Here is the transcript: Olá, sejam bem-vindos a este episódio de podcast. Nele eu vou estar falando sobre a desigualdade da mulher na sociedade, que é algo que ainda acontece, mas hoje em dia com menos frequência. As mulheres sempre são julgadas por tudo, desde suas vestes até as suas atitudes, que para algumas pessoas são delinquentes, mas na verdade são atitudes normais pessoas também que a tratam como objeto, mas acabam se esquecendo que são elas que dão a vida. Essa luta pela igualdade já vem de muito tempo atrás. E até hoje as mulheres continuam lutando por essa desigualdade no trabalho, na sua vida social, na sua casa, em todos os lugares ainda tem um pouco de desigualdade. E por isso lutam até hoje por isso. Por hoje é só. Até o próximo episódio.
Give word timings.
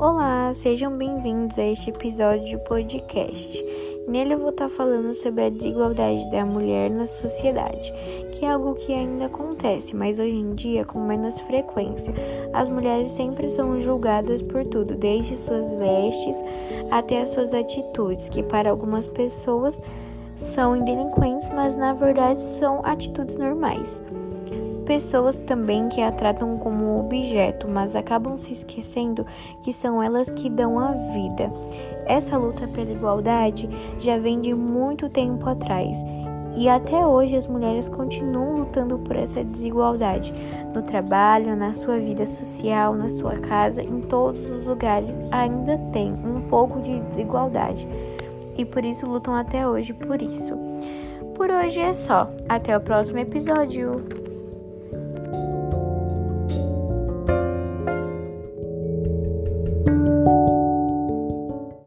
Olá, 0.00 0.50
sejam 0.54 0.96
bem-vindos 0.96 1.58
a 1.58 1.62
este 1.62 1.90
episódio 1.90 2.46
de 2.46 2.56
podcast. 2.64 3.62
Nele 4.08 4.32
eu 4.32 4.38
vou 4.38 4.48
estar 4.48 4.70
falando 4.70 5.12
sobre 5.14 5.44
a 5.44 5.50
desigualdade 5.50 6.30
da 6.30 6.42
mulher 6.42 6.90
na 6.90 7.04
sociedade, 7.04 7.92
que 8.32 8.46
é 8.46 8.48
algo 8.48 8.76
que 8.76 8.94
ainda 8.94 9.26
acontece, 9.26 9.94
mas 9.94 10.18
hoje 10.18 10.36
em 10.36 10.54
dia 10.54 10.86
com 10.86 11.00
menos 11.00 11.38
frequência. 11.40 12.14
As 12.54 12.70
mulheres 12.70 13.12
sempre 13.12 13.50
são 13.50 13.78
julgadas 13.78 14.40
por 14.40 14.64
tudo, 14.64 14.94
desde 14.94 15.36
suas 15.36 15.70
vestes 15.74 16.42
até 16.90 17.20
as 17.20 17.28
suas 17.28 17.52
atitudes, 17.52 18.30
que 18.30 18.42
para 18.42 18.70
algumas 18.70 19.06
pessoas 19.06 19.78
são 20.34 20.82
delinquentes, 20.82 21.50
mas 21.50 21.76
na 21.76 21.92
verdade 21.92 22.40
são 22.40 22.80
atitudes 22.86 23.36
normais 23.36 24.00
pessoas 24.80 25.36
também 25.36 25.88
que 25.88 26.00
a 26.00 26.10
tratam 26.12 26.58
como 26.58 26.98
objeto, 26.98 27.68
mas 27.68 27.96
acabam 27.96 28.36
se 28.36 28.52
esquecendo 28.52 29.26
que 29.62 29.72
são 29.72 30.02
elas 30.02 30.30
que 30.30 30.48
dão 30.48 30.78
a 30.78 30.92
vida. 30.92 31.50
Essa 32.06 32.36
luta 32.36 32.66
pela 32.68 32.90
igualdade 32.90 33.68
já 33.98 34.18
vem 34.18 34.40
de 34.40 34.54
muito 34.54 35.08
tempo 35.08 35.48
atrás. 35.48 36.02
E 36.56 36.68
até 36.68 37.06
hoje 37.06 37.36
as 37.36 37.46
mulheres 37.46 37.88
continuam 37.88 38.58
lutando 38.58 38.98
por 38.98 39.14
essa 39.14 39.44
desigualdade 39.44 40.34
no 40.74 40.82
trabalho, 40.82 41.54
na 41.54 41.72
sua 41.72 41.98
vida 41.98 42.26
social, 42.26 42.94
na 42.94 43.08
sua 43.08 43.36
casa, 43.36 43.82
em 43.82 44.00
todos 44.00 44.50
os 44.50 44.66
lugares 44.66 45.18
ainda 45.30 45.78
tem 45.92 46.12
um 46.12 46.40
pouco 46.48 46.80
de 46.80 46.98
desigualdade. 47.00 47.88
E 48.58 48.64
por 48.64 48.84
isso 48.84 49.06
lutam 49.06 49.34
até 49.34 49.66
hoje 49.66 49.92
por 49.92 50.20
isso. 50.20 50.54
Por 51.34 51.50
hoje 51.50 51.80
é 51.80 51.94
só. 51.94 52.28
Até 52.48 52.76
o 52.76 52.80
próximo 52.80 53.18
episódio. 53.18 54.29